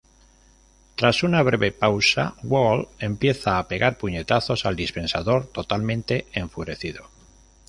[0.95, 7.07] Tras una breve pausa, Walt empieza a pegar puñetazos al dispensador totalmente enfurecido.